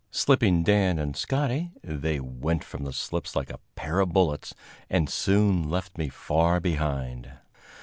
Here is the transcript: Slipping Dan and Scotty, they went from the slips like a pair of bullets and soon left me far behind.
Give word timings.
Slipping 0.09 0.63
Dan 0.63 0.97
and 0.97 1.15
Scotty, 1.15 1.69
they 1.83 2.19
went 2.19 2.63
from 2.63 2.85
the 2.85 2.91
slips 2.91 3.35
like 3.35 3.51
a 3.51 3.59
pair 3.75 3.99
of 3.99 4.09
bullets 4.11 4.55
and 4.89 5.07
soon 5.07 5.69
left 5.69 5.95
me 5.95 6.09
far 6.09 6.59
behind. 6.59 7.31